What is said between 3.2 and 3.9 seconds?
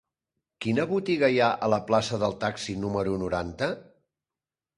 noranta?